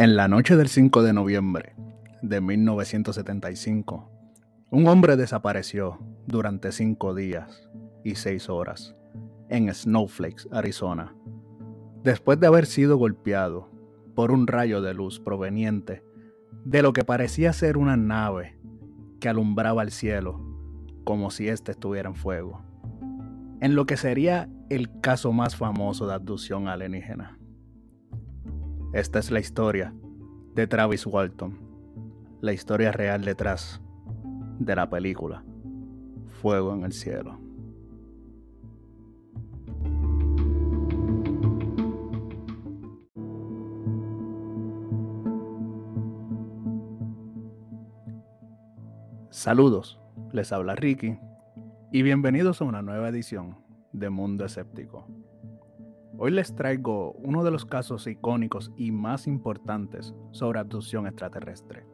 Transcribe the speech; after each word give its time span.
En 0.00 0.16
la 0.16 0.28
noche 0.28 0.56
del 0.56 0.68
5 0.68 1.02
de 1.02 1.12
noviembre 1.12 1.74
de 2.22 2.40
1975, 2.40 4.10
un 4.70 4.86
hombre 4.88 5.14
desapareció 5.18 5.98
durante 6.26 6.72
cinco 6.72 7.14
días 7.14 7.68
y 8.02 8.14
seis 8.14 8.48
horas 8.48 8.96
en 9.50 9.68
Snowflakes, 9.68 10.48
Arizona, 10.52 11.14
después 12.02 12.40
de 12.40 12.46
haber 12.46 12.64
sido 12.64 12.96
golpeado 12.96 13.68
por 14.14 14.32
un 14.32 14.46
rayo 14.46 14.80
de 14.80 14.94
luz 14.94 15.20
proveniente 15.20 16.02
de 16.64 16.80
lo 16.80 16.94
que 16.94 17.04
parecía 17.04 17.52
ser 17.52 17.76
una 17.76 17.98
nave 17.98 18.58
que 19.20 19.28
alumbraba 19.28 19.82
el 19.82 19.90
cielo 19.90 20.40
como 21.04 21.30
si 21.30 21.48
éste 21.48 21.72
estuviera 21.72 22.08
en 22.08 22.14
fuego, 22.14 22.62
en 23.60 23.74
lo 23.74 23.84
que 23.84 23.98
sería 23.98 24.48
el 24.70 24.98
caso 25.02 25.34
más 25.34 25.56
famoso 25.56 26.06
de 26.06 26.14
abducción 26.14 26.68
alienígena. 26.68 27.39
Esta 28.92 29.20
es 29.20 29.30
la 29.30 29.38
historia 29.38 29.94
de 30.56 30.66
Travis 30.66 31.06
Walton, 31.06 31.56
la 32.40 32.52
historia 32.52 32.90
real 32.90 33.24
detrás 33.24 33.80
de 34.58 34.74
la 34.74 34.90
película 34.90 35.44
Fuego 36.26 36.74
en 36.74 36.82
el 36.82 36.92
Cielo. 36.92 37.38
Saludos, 49.30 50.00
les 50.32 50.50
habla 50.50 50.74
Ricky 50.74 51.16
y 51.92 52.02
bienvenidos 52.02 52.60
a 52.60 52.64
una 52.64 52.82
nueva 52.82 53.08
edición 53.08 53.56
de 53.92 54.10
Mundo 54.10 54.44
Escéptico. 54.44 55.06
Hoy 56.22 56.32
les 56.32 56.54
traigo 56.54 57.12
uno 57.12 57.42
de 57.44 57.50
los 57.50 57.64
casos 57.64 58.06
icónicos 58.06 58.70
y 58.76 58.92
más 58.92 59.26
importantes 59.26 60.14
sobre 60.32 60.58
abducción 60.58 61.06
extraterrestre. 61.06 61.86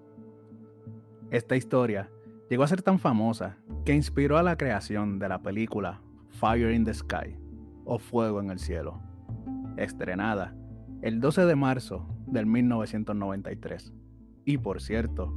Esta 1.31 1.55
historia 1.55 2.11
llegó 2.51 2.65
a 2.65 2.67
ser 2.67 2.83
tan 2.83 2.99
famosa 2.99 3.57
que 3.85 3.95
inspiró 3.95 4.37
a 4.37 4.43
la 4.43 4.57
creación 4.57 5.21
de 5.21 5.29
la 5.29 5.43
película 5.43 6.03
Fire 6.29 6.75
in 6.75 6.85
the 6.85 6.93
Sky 6.93 7.39
o 7.85 8.01
Fuego 8.01 8.41
en 8.41 8.51
el 8.51 8.59
Cielo, 8.59 9.01
estrenada 9.77 10.57
el 11.03 11.21
12 11.21 11.47
de 11.47 11.55
marzo 11.55 12.09
del 12.27 12.47
1993. 12.47 13.95
Y 14.45 14.59
por 14.59 14.83
cierto, 14.83 15.33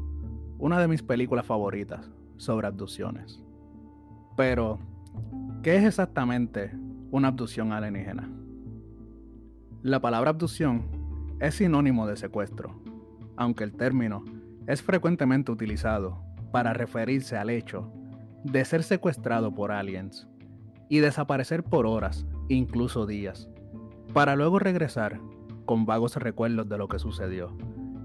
una 0.58 0.80
de 0.80 0.88
mis 0.88 1.04
películas 1.04 1.46
favoritas 1.46 2.10
sobre 2.38 2.66
abducciones. 2.66 3.40
Pero, 4.36 4.80
¿qué 5.62 5.76
es 5.76 5.84
exactamente 5.84 6.72
una 7.12 7.28
abducción 7.28 7.72
alienígena? 7.72 8.39
La 9.82 10.02
palabra 10.02 10.32
abducción 10.32 10.84
es 11.40 11.56
sinónimo 11.56 12.06
de 12.06 12.18
secuestro, 12.18 12.82
aunque 13.38 13.64
el 13.64 13.72
término 13.72 14.26
es 14.68 14.82
frecuentemente 14.82 15.54
utilizado 15.54 16.22
para 16.52 16.74
referirse 16.74 17.38
al 17.38 17.50
hecho 17.50 17.90
de 18.44 18.66
ser 18.66 18.84
secuestrado 18.84 19.56
por 19.56 19.72
aliens 19.72 20.28
y 20.90 21.00
desaparecer 21.00 21.64
por 21.64 21.86
horas, 21.86 22.26
incluso 22.50 23.06
días, 23.06 23.50
para 24.14 24.36
luego 24.36 24.60
regresar 24.60 25.22
con 25.64 25.86
vagos 25.86 26.18
recuerdos 26.18 26.68
de 26.68 26.78
lo 26.78 26.90
que 26.90 27.00
sucedió 27.00 27.56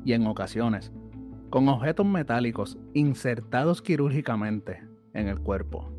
y 0.05 0.13
en 0.13 0.29
ocasiones 0.29 0.93
con 1.51 1.69
objetos 1.69 2.07
metálicos 2.07 2.79
insertados 2.93 3.83
quirúrgicamente 3.83 4.87
en 5.13 5.27
el 5.27 5.41
cuerpo. 5.41 5.91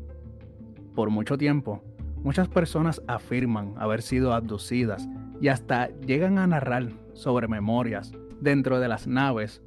Por 0.94 1.10
mucho 1.10 1.36
tiempo, 1.36 1.82
muchas 2.22 2.48
personas 2.48 3.02
afirman 3.06 3.74
haber 3.76 4.02
sido 4.02 4.32
abducidas 4.32 5.08
y 5.40 5.48
hasta 5.48 5.88
llegan 6.00 6.38
a 6.38 6.46
narrar 6.46 6.88
sobre 7.14 7.48
memorias 7.48 8.12
dentro 8.40 8.80
de 8.80 8.88
las 8.88 9.06
naves, 9.06 9.62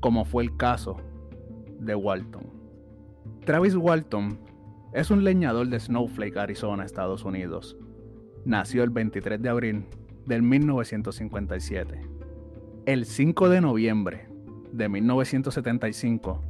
como 0.00 0.24
fue 0.24 0.44
el 0.44 0.56
caso 0.56 0.96
de 1.78 1.94
Walton. 1.94 2.46
Travis 3.44 3.74
Walton 3.74 4.38
es 4.92 5.10
un 5.10 5.24
leñador 5.24 5.68
de 5.68 5.80
Snowflake, 5.80 6.36
Arizona, 6.36 6.84
Estados 6.84 7.24
Unidos. 7.24 7.76
Nació 8.44 8.84
el 8.84 8.90
23 8.90 9.40
de 9.42 9.48
abril 9.48 9.86
del 10.26 10.42
1957. 10.42 12.00
El 12.86 13.04
5 13.04 13.48
de 13.48 13.60
noviembre 13.60 14.28
de 14.72 14.88
1975, 14.88 16.42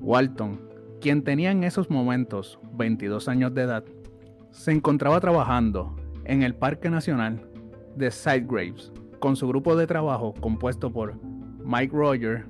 Walton, 0.00 0.60
quien 1.00 1.22
tenía 1.22 1.50
en 1.50 1.64
esos 1.64 1.90
momentos 1.90 2.58
22 2.74 3.28
años 3.28 3.54
de 3.54 3.62
edad, 3.62 3.84
se 4.54 4.70
encontraba 4.70 5.20
trabajando 5.20 5.96
en 6.24 6.44
el 6.44 6.54
Parque 6.54 6.88
Nacional 6.88 7.44
de 7.96 8.10
Sidegraves, 8.10 8.92
con 9.18 9.34
su 9.34 9.48
grupo 9.48 9.74
de 9.74 9.86
trabajo 9.86 10.32
compuesto 10.40 10.92
por 10.92 11.20
Mike 11.64 11.94
Roger, 11.94 12.46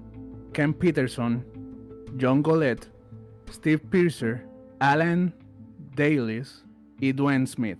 Ken 0.52 0.74
Peterson, 0.74 1.44
John 2.20 2.42
Golett, 2.42 2.92
Steve 3.50 3.78
Piercer, 3.78 4.46
Alan 4.80 5.34
Dailies 5.96 6.64
y 7.00 7.12
Dwayne 7.12 7.46
Smith. 7.46 7.78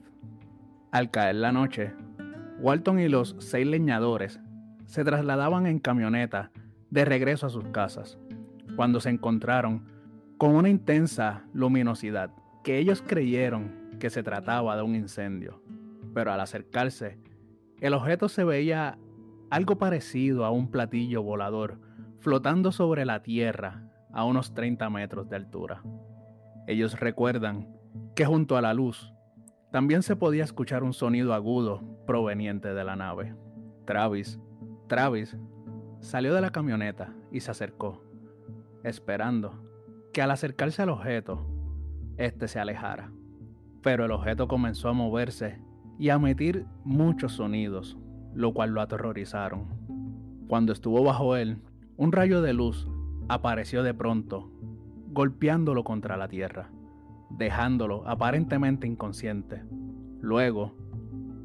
Al 0.91 1.11
caer 1.11 1.37
la 1.37 1.53
noche, 1.53 1.93
Walton 2.61 3.01
y 3.01 3.09
los 3.09 3.37
seis 3.39 3.67
leñadores 3.67 4.41
se 4.87 5.05
trasladaban 5.05 5.67
en 5.67 5.79
camioneta 5.79 6.51
de 6.91 7.05
regreso 7.05 7.47
a 7.47 7.51
sus 7.51 7.65
casas, 7.67 8.19
cuando 8.75 9.01
se 9.01 9.11
encontraron 9.11 9.85
con 10.39 10.55
una 10.55 10.71
intensa 10.71 11.45
luminosidad 11.53 12.31
que 12.65 12.79
ellos 12.79 13.05
creyeron 13.07 13.84
que 13.99 14.11
se 14.11 14.23
trataba 14.23 14.77
de 14.77 14.83
un 14.83 14.95
incendio, 14.95 15.63
pero 16.13 16.33
al 16.33 16.41
acercarse 16.41 17.19
el 17.81 17.93
objeto 17.93 18.29
se 18.29 18.45
veía 18.45 18.99
algo 19.51 19.77
parecido 19.77 20.45
a 20.45 20.51
un 20.51 20.71
platillo 20.71 21.23
volador 21.23 21.79
flotando 22.21 22.73
sobre 22.73 23.05
la 23.05 23.23
Tierra 23.23 23.91
a 24.13 24.25
unos 24.25 24.55
30 24.55 24.89
metros 24.91 25.29
de 25.29 25.37
altura. 25.37 25.83
Ellos 26.67 26.99
recuerdan 26.99 27.69
que 28.15 28.25
junto 28.25 28.57
a 28.57 28.63
la 28.63 28.73
luz 28.73 29.13
también 29.71 30.03
se 30.03 30.17
podía 30.17 30.45
escuchar 30.45 30.83
un 30.83 30.95
sonido 30.95 31.35
agudo 31.35 31.83
proveniente 32.07 32.73
de 32.73 32.85
la 32.85 32.97
nave. 32.97 33.35
Travis, 33.85 34.39
Travis 34.89 35.37
salió 36.01 36.33
de 36.33 36.41
la 36.41 36.51
camioneta 36.51 37.13
y 37.31 37.41
se 37.41 37.51
acercó, 37.51 38.03
esperando 38.83 39.63
que 40.13 40.23
al 40.23 40.31
acercarse 40.31 40.81
al 40.81 40.91
objeto, 40.91 41.45
éste 42.17 42.49
se 42.49 42.61
alejara. 42.61 43.13
Pero 43.85 44.07
el 44.07 44.13
objeto 44.13 44.49
comenzó 44.49 44.89
a 44.89 44.95
moverse 44.95 45.61
y 45.99 46.09
a 46.09 46.15
emitir 46.15 46.65
muchos 46.85 47.35
sonidos, 47.35 47.99
lo 48.35 48.55
cual 48.55 48.71
lo 48.71 48.81
aterrorizaron. 48.81 49.67
Cuando 50.49 50.73
estuvo 50.73 51.05
bajo 51.05 51.37
él, 51.37 51.59
un 51.99 52.11
rayo 52.11 52.41
de 52.41 52.55
luz 52.55 52.89
apareció 53.29 53.83
de 53.83 53.93
pronto, 53.93 54.51
golpeándolo 55.11 55.85
contra 55.85 56.17
la 56.17 56.29
tierra, 56.29 56.71
dejándolo 57.29 58.09
aparentemente 58.09 58.87
inconsciente. 58.87 59.63
Luego, 60.23 60.75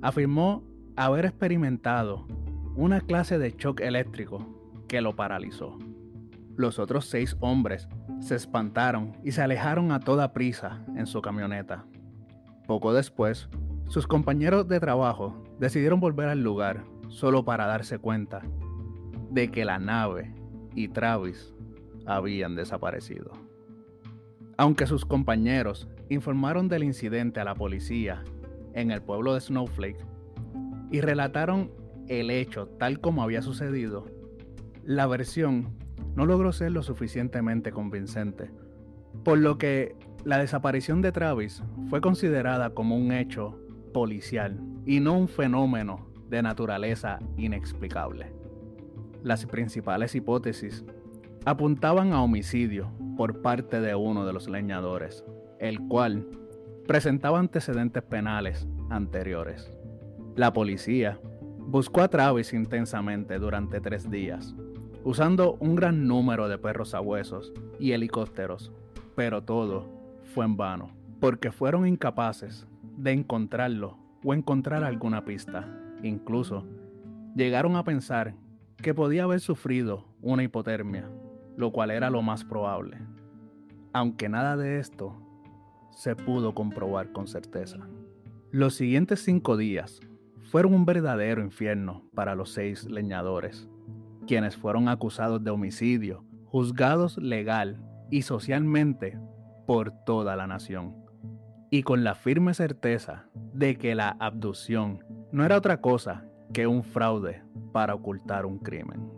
afirmó 0.01 0.63
haber 0.95 1.25
experimentado 1.25 2.25
una 2.77 3.01
clase 3.01 3.37
de 3.37 3.51
shock 3.51 3.81
eléctrico 3.81 4.45
que 4.87 5.01
lo 5.01 5.13
paralizó. 5.13 5.77
Los 6.55 6.79
otros 6.79 7.05
seis 7.05 7.35
hombres 7.41 7.89
se 8.19 8.35
espantaron 8.35 9.17
y 9.25 9.33
se 9.33 9.41
alejaron 9.41 9.91
a 9.91 9.99
toda 9.99 10.31
prisa 10.31 10.85
en 10.95 11.05
su 11.05 11.21
camioneta. 11.21 11.85
Poco 12.69 12.93
después, 12.93 13.49
sus 13.87 14.05
compañeros 14.05 14.67
de 14.67 14.79
trabajo 14.79 15.43
decidieron 15.57 15.99
volver 15.99 16.29
al 16.29 16.43
lugar 16.43 16.83
solo 17.07 17.43
para 17.43 17.65
darse 17.65 17.97
cuenta 17.97 18.43
de 19.31 19.49
que 19.49 19.65
la 19.65 19.79
nave 19.79 20.35
y 20.75 20.87
Travis 20.87 21.51
habían 22.05 22.53
desaparecido. 22.53 23.31
Aunque 24.55 24.85
sus 24.85 25.03
compañeros 25.03 25.87
informaron 26.09 26.67
del 26.67 26.83
incidente 26.83 27.39
a 27.39 27.43
la 27.43 27.55
policía 27.55 28.23
en 28.73 28.91
el 28.91 29.01
pueblo 29.01 29.33
de 29.33 29.41
Snowflake 29.41 30.05
y 30.91 31.01
relataron 31.01 31.71
el 32.07 32.29
hecho 32.29 32.67
tal 32.77 32.99
como 32.99 33.23
había 33.23 33.41
sucedido, 33.41 34.05
la 34.83 35.07
versión 35.07 35.75
no 36.13 36.27
logró 36.27 36.51
ser 36.51 36.71
lo 36.71 36.83
suficientemente 36.83 37.71
convincente, 37.71 38.51
por 39.23 39.37
lo 39.37 39.57
que 39.57 39.95
la 40.23 40.37
desaparición 40.37 41.01
de 41.01 41.11
Travis 41.11 41.63
fue 41.89 42.01
considerada 42.01 42.71
como 42.71 42.97
un 42.97 43.11
hecho 43.11 43.57
policial 43.93 44.59
y 44.85 44.99
no 44.99 45.17
un 45.17 45.27
fenómeno 45.27 46.07
de 46.29 46.41
naturaleza 46.41 47.19
inexplicable. 47.37 48.31
Las 49.23 49.45
principales 49.45 50.15
hipótesis 50.15 50.85
apuntaban 51.45 52.13
a 52.13 52.21
homicidio 52.21 52.91
por 53.17 53.41
parte 53.41 53.81
de 53.81 53.95
uno 53.95 54.25
de 54.25 54.33
los 54.33 54.47
leñadores, 54.47 55.25
el 55.59 55.79
cual 55.87 56.27
presentaba 56.87 57.39
antecedentes 57.39 58.03
penales 58.03 58.67
anteriores. 58.89 59.71
La 60.35 60.53
policía 60.53 61.19
buscó 61.57 62.01
a 62.01 62.07
Travis 62.07 62.53
intensamente 62.53 63.39
durante 63.39 63.81
tres 63.81 64.09
días, 64.09 64.55
usando 65.03 65.55
un 65.59 65.75
gran 65.75 66.07
número 66.07 66.47
de 66.47 66.57
perros 66.57 66.93
a 66.93 67.01
huesos 67.01 67.53
y 67.79 67.91
helicópteros, 67.91 68.71
pero 69.19 69.43
todo 69.43 69.85
fue 70.33 70.45
en 70.45 70.55
vano, 70.55 70.91
porque 71.19 71.51
fueron 71.51 71.85
incapaces 71.85 72.65
de 72.95 73.11
encontrarlo 73.11 73.97
o 74.23 74.33
encontrar 74.33 74.85
alguna 74.85 75.25
pista. 75.25 75.67
Incluso 76.01 76.65
llegaron 77.35 77.75
a 77.75 77.83
pensar 77.83 78.33
que 78.77 78.93
podía 78.93 79.25
haber 79.25 79.41
sufrido 79.41 80.05
una 80.21 80.43
hipotermia, 80.43 81.09
lo 81.57 81.73
cual 81.73 81.91
era 81.91 82.09
lo 82.09 82.21
más 82.21 82.45
probable. 82.45 82.97
Aunque 83.91 84.29
nada 84.29 84.55
de 84.55 84.79
esto 84.79 85.21
se 85.91 86.15
pudo 86.15 86.55
comprobar 86.55 87.11
con 87.11 87.27
certeza. 87.27 87.89
Los 88.51 88.75
siguientes 88.75 89.21
cinco 89.21 89.57
días 89.57 89.99
fueron 90.43 90.73
un 90.73 90.85
verdadero 90.85 91.41
infierno 91.41 92.03
para 92.15 92.35
los 92.35 92.51
seis 92.51 92.85
leñadores, 92.85 93.67
quienes 94.25 94.55
fueron 94.55 94.87
acusados 94.87 95.43
de 95.43 95.51
homicidio, 95.51 96.23
juzgados 96.45 97.17
legal 97.17 97.88
y 98.09 98.23
socialmente 98.23 99.17
por 99.65 99.91
toda 99.91 100.35
la 100.35 100.47
nación, 100.47 100.95
y 101.69 101.83
con 101.83 102.03
la 102.03 102.15
firme 102.15 102.53
certeza 102.53 103.27
de 103.53 103.77
que 103.77 103.95
la 103.95 104.09
abducción 104.19 105.03
no 105.31 105.45
era 105.45 105.57
otra 105.57 105.81
cosa 105.81 106.25
que 106.53 106.67
un 106.67 106.83
fraude 106.83 107.43
para 107.71 107.93
ocultar 107.93 108.45
un 108.45 108.59
crimen. 108.59 109.11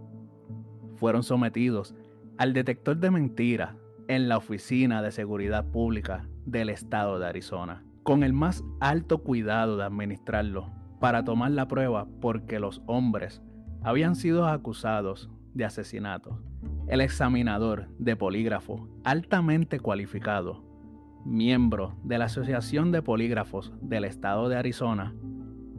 Fueron 0.95 1.23
sometidos 1.23 1.95
al 2.37 2.53
detector 2.53 2.97
de 2.97 3.11
mentiras 3.11 3.75
en 4.07 4.27
la 4.27 4.37
Oficina 4.37 5.01
de 5.01 5.11
Seguridad 5.11 5.65
Pública 5.65 6.27
del 6.45 6.69
Estado 6.69 7.19
de 7.19 7.27
Arizona, 7.27 7.83
con 8.03 8.23
el 8.23 8.33
más 8.33 8.63
alto 8.79 9.19
cuidado 9.19 9.77
de 9.77 9.83
administrarlo 9.83 10.69
para 10.99 11.23
tomar 11.23 11.51
la 11.51 11.67
prueba 11.67 12.07
porque 12.19 12.59
los 12.59 12.81
hombres 12.87 13.41
habían 13.83 14.15
sido 14.15 14.47
acusados 14.47 15.29
de 15.53 15.65
asesinato. 15.65 16.41
El 16.87 17.01
examinador 17.01 17.87
de 17.99 18.15
polígrafo 18.15 18.87
altamente 19.03 19.79
cualificado, 19.79 20.63
miembro 21.25 21.95
de 22.03 22.17
la 22.17 22.25
Asociación 22.25 22.91
de 22.91 23.01
Polígrafos 23.01 23.73
del 23.81 24.03
Estado 24.03 24.49
de 24.49 24.57
Arizona, 24.57 25.13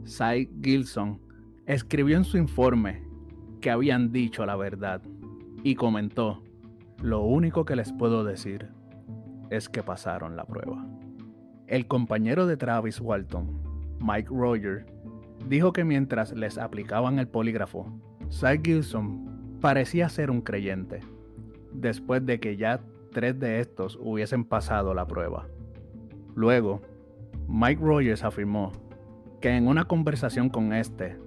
Cy 0.05 0.49
Gilson, 0.61 1.21
escribió 1.65 2.17
en 2.17 2.23
su 2.23 2.37
informe 2.37 3.03
que 3.61 3.69
habían 3.69 4.11
dicho 4.11 4.45
la 4.45 4.55
verdad 4.55 5.01
y 5.63 5.75
comentó, 5.75 6.43
lo 7.01 7.21
único 7.21 7.63
que 7.65 7.75
les 7.75 7.93
puedo 7.93 8.23
decir 8.23 8.69
es 9.49 9.69
que 9.69 9.83
pasaron 9.83 10.35
la 10.35 10.45
prueba. 10.45 10.85
El 11.67 11.87
compañero 11.87 12.47
de 12.47 12.57
Travis 12.57 12.99
Walton, 12.99 13.61
Mike 13.99 14.29
Roger, 14.31 14.85
dijo 15.47 15.73
que 15.73 15.83
mientras 15.83 16.33
les 16.33 16.57
aplicaban 16.57 17.19
el 17.19 17.27
polígrafo, 17.27 17.87
Cy 18.29 18.59
Gilson 18.63 19.32
parecía 19.63 20.09
ser 20.09 20.29
un 20.29 20.41
creyente, 20.41 20.99
después 21.71 22.25
de 22.25 22.41
que 22.41 22.57
ya 22.57 22.81
tres 23.13 23.39
de 23.39 23.61
estos 23.61 23.97
hubiesen 24.01 24.43
pasado 24.43 24.93
la 24.93 25.07
prueba. 25.07 25.47
Luego, 26.35 26.81
Mike 27.47 27.81
Rogers 27.81 28.25
afirmó 28.25 28.73
que 29.39 29.55
en 29.55 29.69
una 29.69 29.85
conversación 29.85 30.49
con 30.49 30.73
este, 30.73 31.17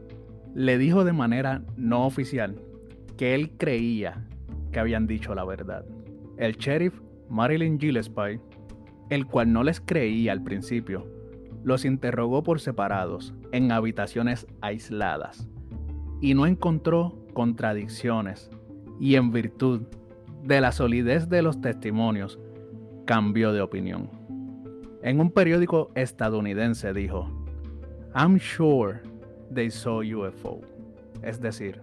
le 0.55 0.77
dijo 0.77 1.03
de 1.03 1.15
manera 1.15 1.63
no 1.79 2.07
oficial 2.07 2.61
que 3.17 3.35
él 3.35 3.53
creía 3.57 4.29
que 4.71 4.81
habían 4.81 5.07
dicho 5.07 5.35
la 5.35 5.47
verdad. 5.47 5.87
El 6.37 6.59
sheriff 6.59 7.01
Marilyn 7.31 7.81
Gillespie, 7.81 8.39
el 9.09 9.25
cual 9.25 9.51
no 9.51 9.63
les 9.63 9.81
creía 9.81 10.33
al 10.33 10.43
principio, 10.43 11.07
los 11.65 11.87
interrogó 11.87 12.43
por 12.43 12.61
separados 12.61 13.33
en 13.53 13.73
habitaciones 13.73 14.47
aisladas 14.61 15.49
y 16.21 16.35
no 16.35 16.45
encontró 16.45 17.26
contradicciones 17.37 18.51
y 18.99 19.17
en 19.17 19.31
virtud 19.31 19.83
de 20.43 20.59
la 20.63 20.73
solidez 20.73 21.29
de 21.29 21.43
los 21.43 21.61
testimonios 21.61 22.39
cambió 23.05 23.53
de 23.53 23.61
opinión. 23.61 24.09
En 25.03 25.21
un 25.21 25.31
periódico 25.31 25.91
estadounidense 25.95 26.95
dijo, 26.95 27.31
I'm 28.15 28.39
sure 28.39 29.03
they 29.55 29.71
saw 29.71 29.99
UFO. 29.99 30.63
Es 31.21 31.39
decir, 31.39 31.83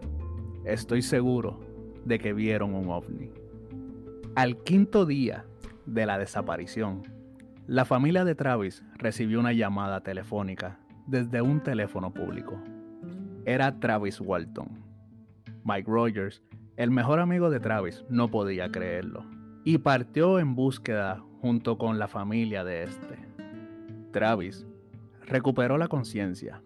estoy 0.66 1.04
seguro 1.04 1.60
de 2.04 2.18
que 2.18 2.34
vieron 2.34 2.74
un 2.74 2.90
ovni. 2.90 3.30
Al 4.34 4.58
quinto 4.58 5.06
día 5.06 5.46
de 5.86 6.08
la 6.08 6.18
desaparición, 6.18 7.04
la 7.68 7.86
familia 7.86 8.26
de 8.26 8.34
Travis 8.34 8.84
recibió 8.96 9.40
una 9.40 9.54
llamada 9.54 10.02
telefónica 10.02 10.80
desde 11.06 11.44
un 11.44 11.62
teléfono 11.62 12.12
público. 12.12 12.60
Era 13.46 13.80
Travis 13.80 14.20
Walton. 14.20 14.93
Mike 15.64 15.90
Rogers, 15.90 16.42
el 16.76 16.92
mejor 16.92 17.20
amigo 17.20 17.50
de 17.50 17.60
Travis, 17.60 18.04
no 18.10 18.30
podía 18.30 18.70
creerlo 18.72 19.26
y 19.64 19.78
partió 19.78 20.40
en 20.40 20.56
búsqueda 20.56 21.24
junto 21.40 21.78
con 21.78 22.00
la 22.00 22.08
familia 22.08 22.64
de 22.64 22.84
este. 22.84 23.18
Travis 24.12 24.66
recuperó 25.26 25.78
la 25.78 25.88
conciencia 25.88 26.62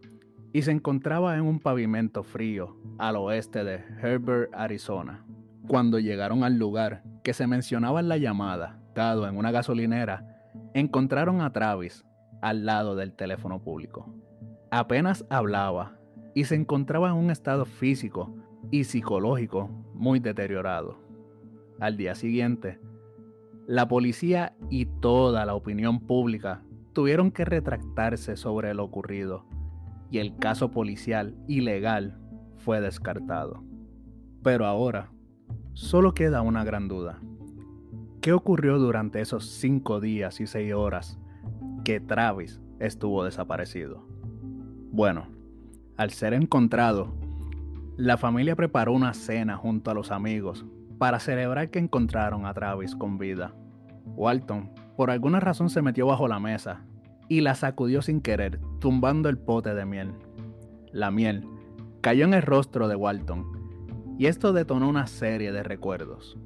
y 0.51 0.63
se 0.63 0.71
encontraba 0.71 1.35
en 1.35 1.43
un 1.43 1.59
pavimento 1.59 2.23
frío 2.23 2.75
al 2.97 3.15
oeste 3.17 3.63
de 3.63 3.83
Herbert, 4.01 4.53
Arizona. 4.53 5.25
Cuando 5.67 5.99
llegaron 5.99 6.43
al 6.43 6.57
lugar 6.57 7.03
que 7.23 7.33
se 7.33 7.45
mencionaba 7.45 7.99
en 7.99 8.09
la 8.09 8.17
llamada, 8.17 8.79
dado 8.95 9.27
en 9.27 9.37
una 9.37 9.51
gasolinera, 9.51 10.41
encontraron 10.73 11.41
a 11.41 11.51
Travis 11.51 12.05
al 12.41 12.65
lado 12.65 12.95
del 12.95 13.13
teléfono 13.13 13.61
público. 13.61 14.11
Apenas 14.71 15.25
hablaba 15.29 15.97
y 16.33 16.45
se 16.45 16.55
encontraba 16.55 17.09
en 17.09 17.15
un 17.15 17.31
estado 17.31 17.65
físico 17.65 18.35
y 18.71 18.83
psicológico 18.83 19.69
muy 19.93 20.19
deteriorado. 20.19 20.97
Al 21.79 21.97
día 21.97 22.15
siguiente, 22.15 22.79
la 23.67 23.87
policía 23.87 24.55
y 24.69 24.85
toda 24.85 25.45
la 25.45 25.53
opinión 25.53 25.99
pública 25.99 26.63
tuvieron 26.93 27.31
que 27.31 27.45
retractarse 27.45 28.37
sobre 28.37 28.73
lo 28.73 28.83
ocurrido 28.83 29.45
y 30.09 30.19
el 30.19 30.37
caso 30.37 30.71
policial 30.71 31.35
ilegal 31.47 32.17
fue 32.55 32.81
descartado. 32.81 33.63
Pero 34.43 34.65
ahora, 34.65 35.11
solo 35.73 36.13
queda 36.13 36.41
una 36.41 36.63
gran 36.63 36.87
duda. 36.87 37.19
¿Qué 38.21 38.33
ocurrió 38.33 38.79
durante 38.79 39.21
esos 39.21 39.45
cinco 39.45 39.99
días 39.99 40.39
y 40.41 40.47
seis 40.47 40.73
horas 40.73 41.19
que 41.83 41.99
Travis 41.99 42.61
estuvo 42.79 43.23
desaparecido? 43.23 44.05
Bueno, 44.91 45.27
al 45.97 46.11
ser 46.11 46.33
encontrado, 46.33 47.13
la 47.97 48.15
familia 48.15 48.55
preparó 48.55 48.93
una 48.93 49.15
cena 49.15 49.57
junto 49.57 49.89
a 49.89 49.95
los 49.95 50.11
amigos 50.11 50.65
para 50.99 51.19
celebrar 51.19 51.71
que 51.71 51.79
encontraron 51.79 52.45
a 52.45 52.53
Travis 52.53 52.95
con 52.95 53.17
vida. 53.17 53.55
Walton, 54.05 54.71
por 54.95 55.09
alguna 55.09 55.39
razón, 55.39 55.71
se 55.71 55.81
metió 55.81 56.05
bajo 56.05 56.27
la 56.27 56.39
mesa 56.39 56.85
y 57.27 57.41
la 57.41 57.55
sacudió 57.55 58.03
sin 58.03 58.21
querer, 58.21 58.59
tumbando 58.79 59.29
el 59.29 59.39
pote 59.39 59.73
de 59.73 59.85
miel. 59.85 60.13
La 60.91 61.09
miel 61.09 61.47
cayó 62.01 62.25
en 62.25 62.35
el 62.35 62.43
rostro 62.43 62.87
de 62.87 62.95
Walton, 62.95 64.15
y 64.19 64.27
esto 64.27 64.53
detonó 64.53 64.87
una 64.87 65.07
serie 65.07 65.51
de 65.51 65.63
recuerdos. 65.63 66.37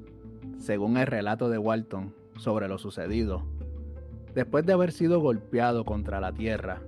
Según 0.56 0.96
el 0.96 1.06
relato 1.06 1.50
de 1.50 1.58
Walton 1.58 2.14
sobre 2.36 2.66
lo 2.66 2.78
sucedido, 2.78 3.44
después 4.34 4.64
de 4.64 4.72
haber 4.72 4.90
sido 4.90 5.20
golpeado 5.20 5.84
contra 5.84 6.18
la 6.18 6.32
tierra, 6.32 6.80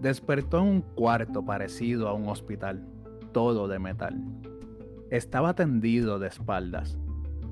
despertó 0.00 0.58
en 0.58 0.64
un 0.64 0.80
cuarto 0.82 1.44
parecido 1.46 2.08
a 2.08 2.12
un 2.12 2.28
hospital, 2.28 2.86
todo 3.36 3.68
de 3.68 3.78
metal. 3.78 4.18
Estaba 5.10 5.54
tendido 5.54 6.18
de 6.18 6.28
espaldas 6.28 6.96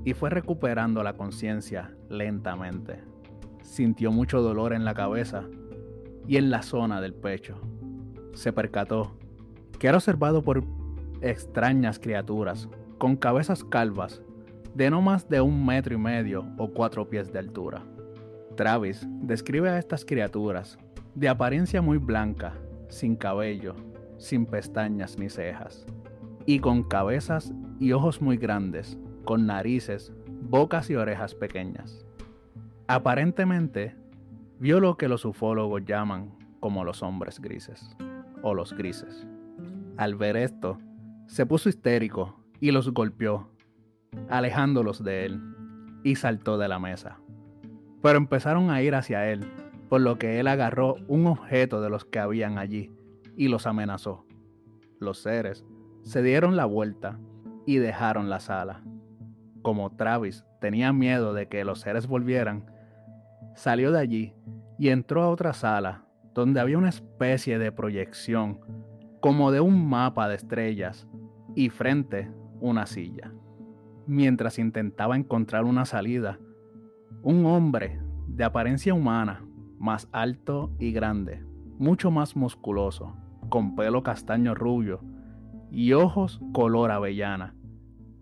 y 0.03 0.15
fue 0.15 0.31
recuperando 0.31 1.03
la 1.03 1.13
conciencia 1.13 1.95
lentamente. 2.09 3.03
Sintió 3.61 4.11
mucho 4.11 4.41
dolor 4.41 4.73
en 4.73 4.83
la 4.83 4.95
cabeza 4.95 5.43
y 6.27 6.37
en 6.37 6.49
la 6.49 6.63
zona 6.63 7.01
del 7.01 7.13
pecho. 7.13 7.61
Se 8.33 8.51
percató 8.51 9.15
que 9.77 9.85
era 9.85 9.97
observado 9.97 10.41
por 10.41 10.63
extrañas 11.21 11.99
criaturas 11.99 12.67
con 12.97 13.15
cabezas 13.15 13.63
calvas 13.63 14.23
de 14.73 14.89
no 14.89 15.03
más 15.03 15.29
de 15.29 15.39
un 15.39 15.67
metro 15.67 15.93
y 15.93 15.99
medio 15.99 16.47
o 16.57 16.73
cuatro 16.73 17.07
pies 17.07 17.31
de 17.31 17.37
altura. 17.37 17.83
Travis 18.57 19.05
describe 19.21 19.69
a 19.69 19.77
estas 19.77 20.03
criaturas 20.03 20.79
de 21.13 21.29
apariencia 21.29 21.83
muy 21.83 21.99
blanca, 21.99 22.53
sin 22.89 23.15
cabello, 23.15 23.75
sin 24.17 24.45
pestañas 24.45 25.17
ni 25.17 25.29
cejas, 25.29 25.85
y 26.45 26.59
con 26.59 26.83
cabezas 26.83 27.53
y 27.79 27.91
ojos 27.91 28.21
muy 28.21 28.37
grandes, 28.37 28.97
con 29.25 29.45
narices, 29.47 30.13
bocas 30.27 30.89
y 30.89 30.95
orejas 30.95 31.35
pequeñas. 31.35 32.05
Aparentemente 32.87 33.95
vio 34.59 34.79
lo 34.79 34.97
que 34.97 35.07
los 35.07 35.25
ufólogos 35.25 35.83
llaman 35.85 36.35
como 36.59 36.83
los 36.83 37.03
hombres 37.03 37.39
grises 37.39 37.95
o 38.41 38.53
los 38.53 38.73
grises. 38.73 39.27
Al 39.97 40.15
ver 40.15 40.37
esto, 40.37 40.77
se 41.27 41.45
puso 41.45 41.69
histérico 41.69 42.39
y 42.59 42.71
los 42.71 42.91
golpeó, 42.91 43.49
alejándolos 44.29 45.03
de 45.03 45.25
él, 45.25 45.41
y 46.03 46.15
saltó 46.15 46.57
de 46.57 46.67
la 46.67 46.79
mesa. 46.79 47.19
Pero 48.01 48.17
empezaron 48.17 48.69
a 48.69 48.81
ir 48.83 48.93
hacia 48.93 49.31
él, 49.31 49.45
por 49.89 50.01
lo 50.01 50.19
que 50.19 50.39
él 50.39 50.47
agarró 50.47 50.95
un 51.07 51.25
objeto 51.25 51.81
de 51.81 51.89
los 51.89 52.05
que 52.05 52.19
habían 52.19 52.59
allí 52.59 52.91
y 53.35 53.47
los 53.47 53.67
amenazó. 53.67 54.25
Los 54.99 55.19
seres 55.19 55.65
se 56.03 56.21
dieron 56.21 56.55
la 56.55 56.65
vuelta 56.65 57.19
y 57.65 57.77
dejaron 57.77 58.29
la 58.29 58.39
sala. 58.39 58.83
Como 59.61 59.95
Travis 59.95 60.45
tenía 60.61 60.93
miedo 60.93 61.33
de 61.33 61.47
que 61.47 61.65
los 61.65 61.81
seres 61.81 62.07
volvieran, 62.07 62.65
Salió 63.55 63.93
de 63.93 63.99
allí 63.99 64.33
y 64.77 64.89
entró 64.89 65.23
a 65.23 65.29
otra 65.29 65.53
sala 65.53 66.05
donde 66.33 66.59
había 66.59 66.77
una 66.77 66.89
especie 66.89 67.57
de 67.57 67.71
proyección 67.71 68.59
como 69.21 69.51
de 69.51 69.61
un 69.61 69.87
mapa 69.89 70.27
de 70.27 70.35
estrellas 70.35 71.07
y 71.55 71.69
frente 71.69 72.29
una 72.59 72.85
silla. 72.85 73.31
Mientras 74.07 74.59
intentaba 74.59 75.15
encontrar 75.15 75.63
una 75.63 75.85
salida, 75.85 76.37
un 77.23 77.45
hombre 77.45 78.01
de 78.27 78.43
apariencia 78.43 78.93
humana, 78.93 79.47
más 79.79 80.09
alto 80.11 80.69
y 80.77 80.91
grande, 80.91 81.41
mucho 81.79 82.11
más 82.11 82.35
musculoso, 82.35 83.15
con 83.49 83.75
pelo 83.75 84.03
castaño 84.03 84.55
rubio 84.55 85.01
y 85.71 85.93
ojos 85.93 86.41
color 86.53 86.91
avellana, 86.91 87.55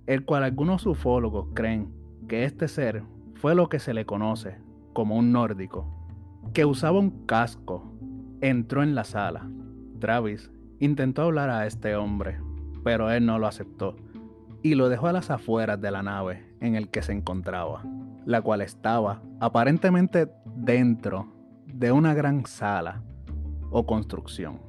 el 0.08 0.26
cual 0.26 0.44
algunos 0.44 0.86
ufólogos 0.86 1.48
creen 1.54 1.94
que 2.28 2.46
este 2.46 2.68
ser 2.68 3.04
fue 3.36 3.56
lo 3.56 3.70
que 3.70 3.80
se 3.80 3.94
le 3.94 4.06
conoce 4.06 4.58
como 4.94 5.18
un 5.18 5.32
nórdico, 5.32 5.88
que 6.54 6.66
usaba 6.66 7.00
un 7.00 7.26
casco, 7.26 7.94
entró 8.42 8.84
en 8.84 8.96
la 8.96 9.04
sala. 9.04 9.50
Travis 10.00 10.52
intentó 10.80 11.24
hablar 11.24 11.50
a 11.50 11.66
este 11.66 11.96
hombre, 11.96 12.40
pero 12.84 13.12
él 13.12 13.26
no 13.26 13.40
lo 13.40 13.48
aceptó 13.48 13.96
y 14.62 14.76
lo 14.76 14.90
dejó 14.90 15.08
a 15.08 15.14
las 15.14 15.30
afueras 15.30 15.80
de 15.82 15.92
la 15.92 16.04
nave 16.04 16.46
en 16.62 16.76
el 16.76 16.90
que 16.90 17.02
se 17.02 17.12
encontraba, 17.12 17.84
la 18.26 18.42
cual 18.42 18.62
estaba 18.62 19.22
aparentemente 19.40 20.30
dentro 20.56 21.28
de 21.66 21.92
una 21.92 22.14
gran 22.14 22.46
sala 22.46 23.02
o 23.72 23.86
construcción, 23.86 24.60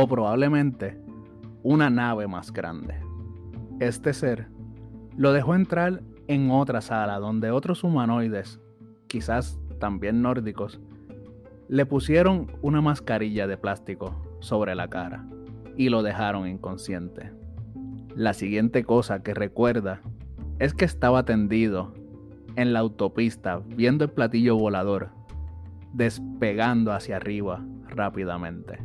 o 0.00 0.06
probablemente 0.06 0.96
una 1.64 1.90
nave 1.90 2.28
más 2.28 2.52
grande. 2.52 2.94
Este 3.80 4.12
ser 4.12 4.46
lo 5.16 5.32
dejó 5.32 5.56
entrar 5.56 6.02
en 6.28 6.52
otra 6.52 6.82
sala 6.82 7.18
donde 7.18 7.50
otros 7.50 7.82
humanoides, 7.82 8.60
quizás 9.08 9.58
también 9.80 10.22
nórdicos, 10.22 10.80
le 11.66 11.84
pusieron 11.84 12.46
una 12.62 12.80
mascarilla 12.80 13.48
de 13.48 13.56
plástico 13.56 14.14
sobre 14.38 14.76
la 14.76 14.86
cara 14.86 15.26
y 15.76 15.88
lo 15.88 16.04
dejaron 16.04 16.46
inconsciente. 16.46 17.32
La 18.14 18.34
siguiente 18.34 18.84
cosa 18.84 19.24
que 19.24 19.34
recuerda 19.34 20.00
es 20.60 20.74
que 20.74 20.84
estaba 20.84 21.24
tendido 21.24 21.92
en 22.54 22.72
la 22.72 22.78
autopista 22.78 23.62
viendo 23.66 24.04
el 24.04 24.12
platillo 24.12 24.54
volador 24.54 25.08
despegando 25.92 26.92
hacia 26.92 27.16
arriba 27.16 27.66
rápidamente. 27.88 28.78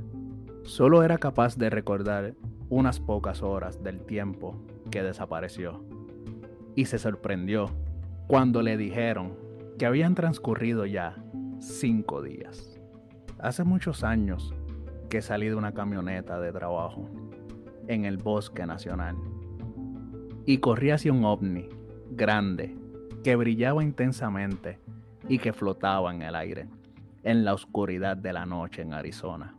Solo 0.64 1.04
era 1.04 1.18
capaz 1.18 1.58
de 1.58 1.70
recordar 1.70 2.36
unas 2.70 3.00
pocas 3.02 3.44
horas 3.44 3.84
del 3.84 4.06
tiempo 4.06 4.64
que 4.90 5.04
desapareció 5.04 5.84
y 6.74 6.86
se 6.86 6.98
sorprendió 6.98 7.70
cuando 8.28 8.62
le 8.62 8.78
dijeron 8.78 9.36
que 9.78 9.86
habían 9.86 10.16
transcurrido 10.16 10.86
ya 10.86 11.22
cinco 11.60 12.22
días. 12.22 12.80
Hace 13.40 13.66
muchos 13.66 14.06
años 14.06 14.54
que 15.10 15.22
salí 15.22 15.50
de 15.50 15.56
una 15.56 15.74
camioneta 15.74 16.40
de 16.40 16.54
trabajo 16.54 17.10
en 17.88 18.06
el 18.06 18.18
bosque 18.18 18.66
nacional 18.66 19.18
y 20.46 20.60
corrí 20.60 20.92
hacia 20.92 21.12
un 21.12 21.26
ovni 21.26 21.68
grande 22.12 22.76
que 23.22 23.36
brillaba 23.36 23.84
intensamente 23.84 24.80
y 25.28 25.40
que 25.40 25.52
flotaba 25.52 26.14
en 26.14 26.22
el 26.22 26.36
aire, 26.36 26.68
en 27.24 27.44
la 27.44 27.54
oscuridad 27.54 28.16
de 28.16 28.32
la 28.32 28.46
noche 28.46 28.82
en 28.82 28.94
Arizona. 28.94 29.58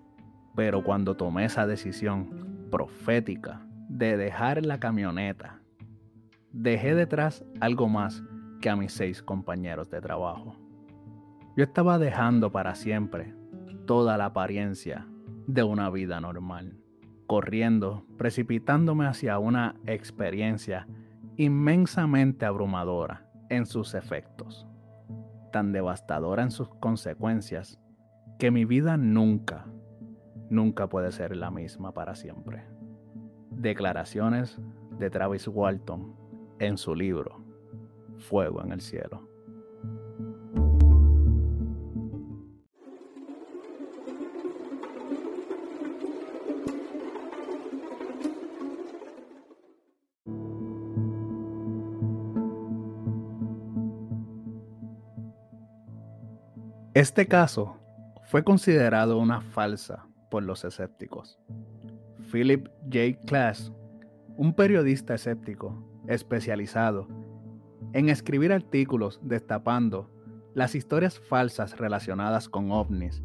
Pero 0.54 0.84
cuando 0.84 1.16
tomé 1.16 1.46
esa 1.46 1.66
decisión 1.66 2.68
profética 2.70 3.66
de 3.88 4.16
dejar 4.16 4.64
la 4.64 4.78
camioneta 4.78 5.60
dejé 6.54 6.94
detrás 6.94 7.44
algo 7.60 7.88
más 7.88 8.22
que 8.60 8.70
a 8.70 8.76
mis 8.76 8.92
seis 8.92 9.22
compañeros 9.22 9.90
de 9.90 10.00
trabajo. 10.00 10.56
Yo 11.56 11.64
estaba 11.64 11.98
dejando 11.98 12.52
para 12.52 12.74
siempre 12.76 13.34
toda 13.86 14.16
la 14.16 14.26
apariencia 14.26 15.06
de 15.46 15.62
una 15.64 15.90
vida 15.90 16.20
normal, 16.20 16.78
corriendo, 17.26 18.06
precipitándome 18.16 19.06
hacia 19.06 19.38
una 19.38 19.74
experiencia 19.84 20.86
inmensamente 21.36 22.46
abrumadora 22.46 23.28
en 23.50 23.66
sus 23.66 23.94
efectos, 23.94 24.66
tan 25.52 25.72
devastadora 25.72 26.44
en 26.44 26.50
sus 26.50 26.68
consecuencias, 26.68 27.80
que 28.38 28.50
mi 28.50 28.64
vida 28.64 28.96
nunca, 28.96 29.66
nunca 30.54 30.88
puede 30.88 31.12
ser 31.12 31.36
la 31.36 31.50
misma 31.50 31.92
para 31.92 32.14
siempre. 32.14 32.64
Declaraciones 33.50 34.58
de 34.98 35.10
Travis 35.10 35.48
Walton 35.48 36.14
en 36.58 36.78
su 36.78 36.94
libro 36.94 37.44
Fuego 38.18 38.62
en 38.62 38.72
el 38.72 38.80
Cielo. 38.80 39.28
Este 56.94 57.26
caso 57.26 57.76
fue 58.22 58.44
considerado 58.44 59.18
una 59.18 59.40
falsa 59.40 60.06
por 60.34 60.42
los 60.42 60.64
escépticos. 60.64 61.38
Philip 62.32 62.66
J. 62.92 63.20
Klass, 63.24 63.72
un 64.36 64.52
periodista 64.52 65.14
escéptico, 65.14 66.02
especializado 66.08 67.06
en 67.92 68.08
escribir 68.08 68.52
artículos 68.52 69.20
destapando 69.22 70.10
las 70.52 70.74
historias 70.74 71.20
falsas 71.20 71.78
relacionadas 71.78 72.48
con 72.48 72.72
ovnis. 72.72 73.22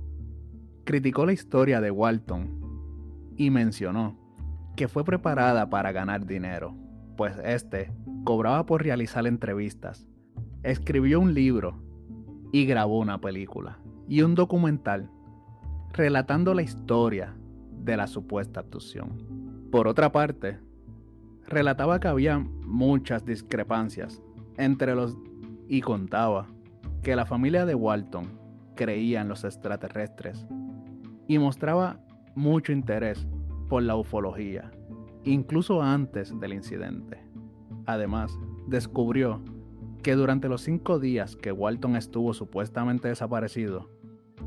Criticó 0.83 1.25
la 1.25 1.33
historia 1.33 1.81
de 1.81 1.89
Walton 1.89 3.33
y 3.37 3.49
mencionó 3.49 4.15
que 4.75 4.87
fue 4.87 5.03
preparada 5.03 5.67
para 5.67 5.91
ganar 5.91 6.27
dinero, 6.27 6.75
pues 7.17 7.33
este 7.43 7.91
cobraba 8.23 8.67
por 8.67 8.83
realizar 8.83 9.25
entrevistas, 9.25 10.07
escribió 10.61 11.19
un 11.19 11.33
libro 11.33 11.81
y 12.51 12.67
grabó 12.67 12.99
una 12.99 13.19
película 13.19 13.79
y 14.07 14.21
un 14.21 14.35
documental 14.35 15.09
relatando 15.93 16.53
la 16.53 16.62
historia 16.62 17.36
de 17.84 17.98
la 17.98 18.08
supuesta 18.08 18.62
abducción. 18.62 19.67
Por 19.72 19.88
otra 19.88 20.12
parte, 20.12 20.60
relataba 21.48 22.00
que 22.00 22.08
había 22.08 22.39
muchas 22.39 23.25
discrepancias 23.25 24.22
entre 24.58 24.96
los 24.96 25.17
y 25.67 25.81
contaba 25.81 26.48
que 27.01 27.15
la 27.15 27.25
familia 27.25 27.65
de 27.65 27.75
Walton 27.75 28.39
creía 28.75 29.22
en 29.22 29.29
los 29.29 29.43
extraterrestres 29.43 30.46
y 31.27 31.38
mostraba 31.38 32.00
mucho 32.36 32.72
interés 32.72 33.27
por 33.67 33.84
la 33.84 33.96
ufología, 33.96 34.72
incluso 35.24 35.81
antes 35.81 36.38
del 36.39 36.53
incidente. 36.53 37.24
Además, 37.86 38.38
descubrió 38.67 39.41
que 40.01 40.15
durante 40.15 40.50
los 40.50 40.62
cinco 40.62 41.00
días 41.00 41.36
que 41.36 41.51
Walton 41.51 41.96
estuvo 41.96 42.34
supuestamente 42.34 43.10
desaparecido, 43.10 43.89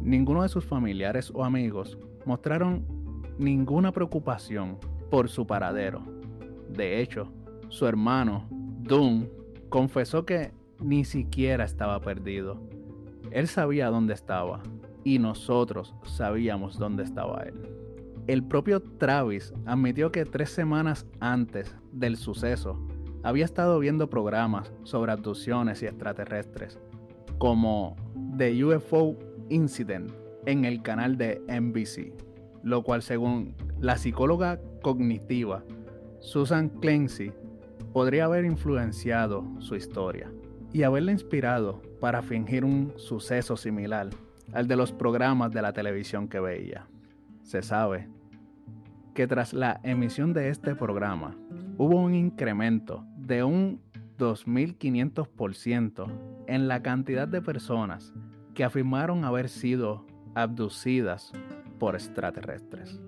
ninguno 0.02 0.42
de 0.42 0.49
sus 0.49 0.64
familiares 0.64 1.30
o 1.35 1.44
amigos 1.44 1.99
mostraron 2.26 2.85
ninguna 3.38 3.92
preocupación 3.92 4.78
por 5.11 5.28
su 5.28 5.47
paradero 5.47 6.02
de 6.73 7.00
hecho, 7.02 7.28
su 7.68 7.87
hermano, 7.87 8.47
Doom, 8.50 9.26
confesó 9.68 10.25
que 10.25 10.52
ni 10.80 11.04
siquiera 11.04 11.64
estaba 11.64 12.00
perdido. 12.00 12.59
Él 13.30 13.47
sabía 13.47 13.90
dónde 13.90 14.14
estaba 14.14 14.62
y 15.04 15.18
nosotros 15.18 15.94
sabíamos 16.04 16.78
dónde 16.78 17.02
estaba 17.02 17.42
él. 17.42 17.54
El 18.26 18.42
propio 18.42 18.80
Travis 18.80 19.52
admitió 19.66 20.12
que 20.12 20.25
tres 20.25 20.50
semanas 20.50 21.06
antes 21.21 21.75
del 21.92 22.16
suceso 22.16 22.78
había 23.23 23.44
estado 23.44 23.78
viendo 23.78 24.09
programas 24.09 24.73
sobre 24.85 25.12
abducciones 25.12 25.82
y 25.82 25.87
extraterrestres, 25.87 26.78
como 27.38 27.97
The 28.38 28.64
UFO 28.64 29.16
Incident 29.52 30.11
en 30.47 30.64
el 30.64 30.82
canal 30.82 31.16
de 31.16 31.40
NBC, 31.49 32.12
lo 32.62 32.82
cual 32.82 33.02
según 33.02 33.54
la 33.80 33.97
psicóloga 33.97 34.61
cognitiva 34.82 35.64
Susan 36.21 36.68
Clancy 36.68 37.32
podría 37.92 38.25
haber 38.25 38.44
influenciado 38.44 39.44
su 39.59 39.76
historia 39.76 40.32
y 40.73 40.85
haberla 40.85 41.12
inspirado 41.12 41.82
para 42.00 42.23
fingir 42.23 42.64
un 42.64 42.92
suceso 42.97 43.56
similar 43.56 44.09
al 44.52 44.68
de 44.68 44.76
los 44.76 44.92
programas 44.92 45.52
de 45.52 45.62
la 45.62 45.73
televisión 45.73 46.28
que 46.28 46.40
veía. 46.40 46.87
Se 47.42 47.62
sabe 47.62 48.09
que 49.14 49.26
tras 49.26 49.52
la 49.52 49.80
emisión 49.82 50.32
de 50.32 50.49
este 50.49 50.75
programa 50.75 51.37
hubo 51.76 52.00
un 52.00 52.14
incremento 52.14 53.04
de 53.16 53.42
un 53.44 53.82
2.500% 54.18 56.06
en 56.47 56.68
la 56.68 56.82
cantidad 56.82 57.28
de 57.28 57.42
personas 57.42 58.14
que 58.54 58.64
afirmaron 58.64 59.25
haber 59.25 59.49
sido 59.49 60.04
abducidas 60.35 61.32
por 61.78 61.94
extraterrestres. 61.94 63.00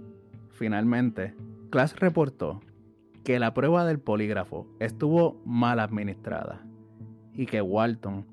Finalmente, 0.51 1.35
Class 1.71 1.99
reportó 1.99 2.61
que 3.25 3.39
la 3.39 3.55
prueba 3.55 3.85
del 3.85 3.99
polígrafo 3.99 4.67
estuvo 4.81 5.41
mal 5.45 5.81
administrada 5.81 6.65
y 7.33 7.47
que 7.47 7.63
Walton 7.63 8.27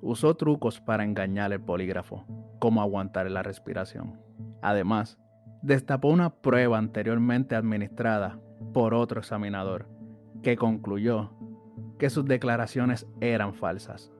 usó 0.00 0.34
trucos 0.34 0.80
para 0.80 1.04
engañar 1.04 1.52
el 1.52 1.60
polígrafo, 1.60 2.24
como 2.58 2.82
aguantar 2.82 3.30
la 3.30 3.42
respiración. 3.42 4.20
Además, 4.62 5.18
destapó 5.62 6.08
una 6.08 6.30
prueba 6.30 6.78
anteriormente 6.78 7.54
administrada 7.54 8.40
por 8.72 8.94
otro 8.94 9.20
examinador, 9.20 9.88
que 10.42 10.56
concluyó 10.56 11.30
que 11.98 12.10
sus 12.10 12.24
declaraciones 12.24 13.06
eran 13.20 13.54
falsas. 13.54 14.12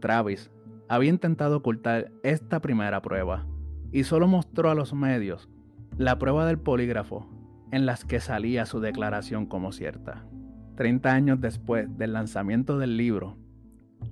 Travis 0.00 0.50
había 0.90 1.10
intentado 1.10 1.58
ocultar 1.58 2.10
esta 2.24 2.60
primera 2.60 3.00
prueba 3.00 3.46
y 3.92 4.02
solo 4.02 4.26
mostró 4.26 4.70
a 4.70 4.74
los 4.74 4.92
medios 4.92 5.48
la 5.96 6.18
prueba 6.18 6.46
del 6.46 6.58
polígrafo 6.58 7.28
en 7.70 7.86
las 7.86 8.04
que 8.04 8.18
salía 8.18 8.66
su 8.66 8.80
declaración 8.80 9.46
como 9.46 9.70
cierta. 9.70 10.26
Treinta 10.74 11.12
años 11.12 11.40
después 11.40 11.96
del 11.96 12.14
lanzamiento 12.14 12.76
del 12.76 12.96
libro, 12.96 13.36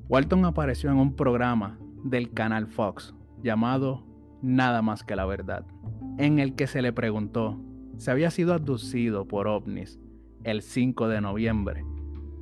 Walton 0.09 0.45
apareció 0.45 0.89
en 0.91 0.99
un 0.99 1.17
programa 1.17 1.81
del 2.05 2.33
canal 2.33 2.69
Fox 2.69 3.13
llamado 3.43 4.05
Nada 4.41 4.81
más 4.81 5.03
que 5.03 5.17
la 5.17 5.27
verdad, 5.27 5.67
en 6.17 6.39
el 6.39 6.55
que 6.55 6.69
se 6.69 6.81
le 6.81 6.93
preguntó 6.93 7.61
si 7.97 8.09
había 8.09 8.31
sido 8.31 8.55
abducido 8.55 9.27
por 9.27 9.49
ovnis 9.49 9.99
el 10.45 10.63
5 10.63 11.09
de 11.09 11.21
noviembre 11.21 11.85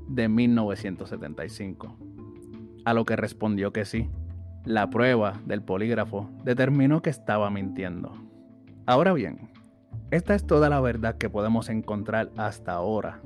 de 0.08 0.28
1975. 0.28 1.96
A 2.84 2.92
lo 2.92 3.06
que 3.06 3.16
respondió 3.16 3.72
que 3.72 3.86
sí. 3.86 4.10
La 4.66 4.90
prueba 4.90 5.40
del 5.46 5.62
polígrafo 5.62 6.28
determinó 6.42 7.00
que 7.00 7.08
estaba 7.08 7.50
mintiendo. 7.50 8.12
Ahora 8.84 9.12
bien, 9.12 9.48
esta 10.10 10.34
es 10.34 10.44
toda 10.44 10.68
la 10.68 10.80
verdad 10.80 11.18
que 11.18 11.30
podemos 11.30 11.68
encontrar 11.68 12.32
hasta 12.36 12.72
ahora 12.72 13.22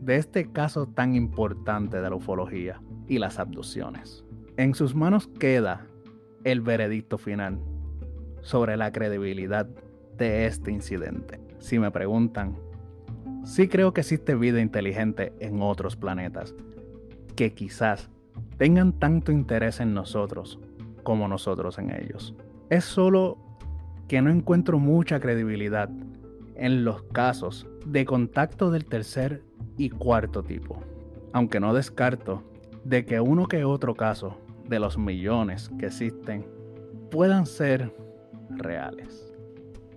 de 0.00 0.16
este 0.16 0.50
caso 0.50 0.86
tan 0.86 1.14
importante 1.16 2.00
de 2.00 2.08
la 2.08 2.16
ufología 2.16 2.80
y 3.06 3.18
las 3.18 3.38
abducciones. 3.38 4.24
En 4.56 4.74
sus 4.74 4.94
manos 4.94 5.28
queda 5.28 5.86
el 6.44 6.62
veredicto 6.62 7.18
final 7.18 7.60
sobre 8.40 8.78
la 8.78 8.90
credibilidad 8.90 9.66
de 10.16 10.46
este 10.46 10.72
incidente. 10.72 11.40
Si 11.58 11.78
me 11.78 11.90
preguntan, 11.90 12.56
sí 13.44 13.68
creo 13.68 13.92
que 13.92 14.00
existe 14.00 14.34
vida 14.34 14.62
inteligente 14.62 15.34
en 15.40 15.60
otros 15.60 15.94
planetas, 15.94 16.54
que 17.36 17.52
quizás 17.52 18.08
tengan 18.58 18.92
tanto 18.92 19.32
interés 19.32 19.80
en 19.80 19.94
nosotros 19.94 20.58
como 21.02 21.28
nosotros 21.28 21.78
en 21.78 21.90
ellos. 21.90 22.34
Es 22.70 22.84
solo 22.84 23.38
que 24.08 24.20
no 24.22 24.30
encuentro 24.30 24.78
mucha 24.78 25.20
credibilidad 25.20 25.90
en 26.56 26.84
los 26.84 27.02
casos 27.04 27.66
de 27.86 28.04
contacto 28.04 28.70
del 28.70 28.84
tercer 28.84 29.42
y 29.76 29.90
cuarto 29.90 30.42
tipo, 30.42 30.80
aunque 31.32 31.60
no 31.60 31.74
descarto 31.74 32.42
de 32.84 33.04
que 33.04 33.20
uno 33.20 33.46
que 33.46 33.64
otro 33.64 33.94
caso 33.94 34.38
de 34.68 34.78
los 34.78 34.98
millones 34.98 35.70
que 35.78 35.86
existen 35.86 36.46
puedan 37.10 37.46
ser 37.46 37.94
reales. 38.50 39.32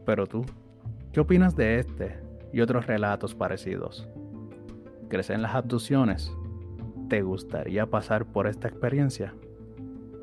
Pero 0.05 0.25
tú, 0.25 0.45
¿qué 1.11 1.19
opinas 1.19 1.55
de 1.55 1.79
este 1.79 2.17
y 2.51 2.61
otros 2.61 2.87
relatos 2.87 3.35
parecidos? 3.35 4.07
¿Crees 5.09 5.29
en 5.29 5.41
las 5.41 5.55
abducciones? 5.55 6.31
¿Te 7.09 7.21
gustaría 7.21 7.85
pasar 7.85 8.25
por 8.25 8.47
esta 8.47 8.67
experiencia? 8.67 9.33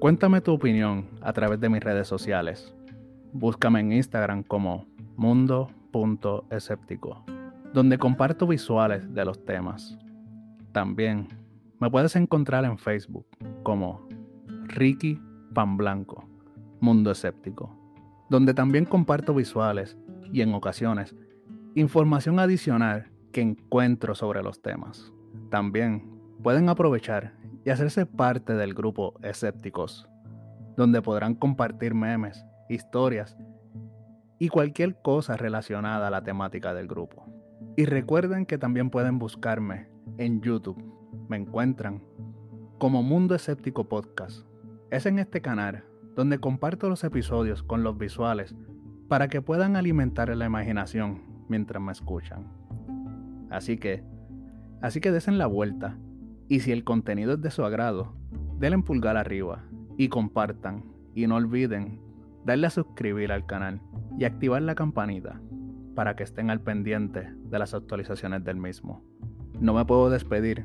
Cuéntame 0.00 0.42
tu 0.42 0.52
opinión 0.52 1.08
a 1.22 1.32
través 1.32 1.58
de 1.58 1.70
mis 1.70 1.82
redes 1.82 2.06
sociales. 2.06 2.74
Búscame 3.32 3.80
en 3.80 3.92
Instagram 3.92 4.42
como 4.42 4.84
mundo.escéptico, 5.16 7.24
donde 7.72 7.96
comparto 7.96 8.46
visuales 8.46 9.14
de 9.14 9.24
los 9.24 9.42
temas. 9.46 9.96
También 10.72 11.28
me 11.80 11.90
puedes 11.90 12.16
encontrar 12.16 12.66
en 12.66 12.76
Facebook 12.76 13.26
como 13.62 14.06
Ricky 14.64 15.18
Pan 15.54 15.78
Blanco, 15.78 16.28
Mundo 16.80 17.12
Escéptico, 17.12 17.74
donde 18.28 18.52
también 18.52 18.84
comparto 18.84 19.32
visuales 19.32 19.96
y 20.30 20.42
en 20.42 20.52
ocasiones 20.52 21.16
información 21.74 22.40
adicional 22.40 23.10
que 23.32 23.40
encuentro 23.40 24.14
sobre 24.14 24.42
los 24.42 24.60
temas. 24.60 25.14
También 25.48 26.13
pueden 26.44 26.68
aprovechar 26.68 27.32
y 27.64 27.70
hacerse 27.70 28.04
parte 28.04 28.52
del 28.52 28.74
grupo 28.74 29.14
Escépticos, 29.22 30.06
donde 30.76 31.00
podrán 31.00 31.34
compartir 31.34 31.94
memes, 31.94 32.44
historias 32.68 33.38
y 34.38 34.50
cualquier 34.50 35.00
cosa 35.00 35.38
relacionada 35.38 36.08
a 36.08 36.10
la 36.10 36.22
temática 36.22 36.74
del 36.74 36.86
grupo. 36.86 37.24
Y 37.78 37.86
recuerden 37.86 38.44
que 38.44 38.58
también 38.58 38.90
pueden 38.90 39.18
buscarme 39.18 39.88
en 40.18 40.42
YouTube. 40.42 40.84
Me 41.30 41.38
encuentran 41.38 42.02
como 42.76 43.02
Mundo 43.02 43.34
Escéptico 43.34 43.88
Podcast. 43.88 44.46
Es 44.90 45.06
en 45.06 45.18
este 45.18 45.40
canal 45.40 45.84
donde 46.14 46.40
comparto 46.40 46.90
los 46.90 47.04
episodios 47.04 47.62
con 47.62 47.82
los 47.82 47.96
visuales 47.96 48.54
para 49.08 49.28
que 49.28 49.40
puedan 49.40 49.76
alimentar 49.76 50.28
la 50.36 50.44
imaginación 50.44 51.22
mientras 51.48 51.82
me 51.82 51.92
escuchan. 51.92 52.52
Así 53.48 53.78
que, 53.78 54.04
así 54.82 55.00
que 55.00 55.10
desen 55.10 55.38
la 55.38 55.46
vuelta 55.46 55.96
y 56.54 56.60
si 56.60 56.70
el 56.70 56.84
contenido 56.84 57.32
es 57.32 57.42
de 57.42 57.50
su 57.50 57.64
agrado, 57.64 58.14
denle 58.60 58.78
pulgar 58.84 59.16
arriba 59.16 59.64
y 59.98 60.06
compartan. 60.06 60.84
Y 61.12 61.26
no 61.26 61.34
olviden 61.34 62.00
darle 62.44 62.68
a 62.68 62.70
suscribir 62.70 63.32
al 63.32 63.44
canal 63.44 63.80
y 64.20 64.24
activar 64.24 64.62
la 64.62 64.76
campanita 64.76 65.40
para 65.96 66.14
que 66.14 66.22
estén 66.22 66.50
al 66.50 66.60
pendiente 66.60 67.28
de 67.34 67.58
las 67.58 67.74
actualizaciones 67.74 68.44
del 68.44 68.56
mismo. 68.56 69.02
No 69.58 69.74
me 69.74 69.84
puedo 69.84 70.10
despedir 70.10 70.64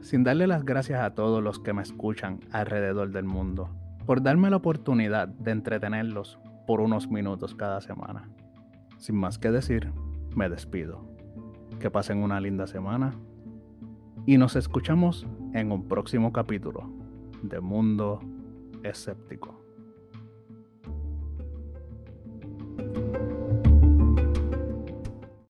sin 0.00 0.24
darle 0.24 0.48
las 0.48 0.64
gracias 0.64 1.02
a 1.02 1.14
todos 1.14 1.40
los 1.40 1.60
que 1.60 1.72
me 1.72 1.82
escuchan 1.82 2.40
alrededor 2.50 3.12
del 3.12 3.24
mundo 3.24 3.70
por 4.06 4.24
darme 4.24 4.50
la 4.50 4.56
oportunidad 4.56 5.28
de 5.28 5.52
entretenerlos 5.52 6.40
por 6.66 6.80
unos 6.80 7.12
minutos 7.12 7.54
cada 7.54 7.80
semana. 7.80 8.28
Sin 8.96 9.14
más 9.14 9.38
que 9.38 9.52
decir, 9.52 9.92
me 10.34 10.48
despido. 10.48 11.08
Que 11.78 11.92
pasen 11.92 12.24
una 12.24 12.40
linda 12.40 12.66
semana 12.66 13.14
y 14.28 14.36
nos 14.36 14.56
escuchamos 14.56 15.26
en 15.54 15.72
un 15.72 15.88
próximo 15.88 16.34
capítulo 16.34 16.86
de 17.40 17.60
Mundo 17.60 18.20
Escéptico. 18.82 19.67